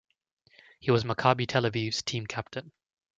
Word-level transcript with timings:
He 0.79 0.89
was 0.89 1.03
Maccabi 1.03 1.47
Tel 1.47 1.61
Aviv's 1.65 2.01
team 2.01 2.25
captain. 2.25 2.71